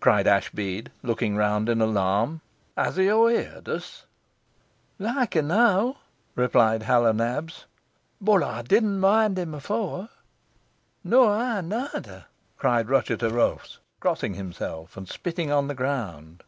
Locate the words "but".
8.18-8.42